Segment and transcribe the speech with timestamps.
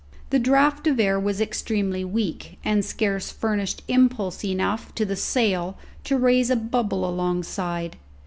[0.31, 5.77] The draught of air was extremely weak, and scarce furnished impulse enough to the sail
[6.05, 7.97] to raise a bubble alongside.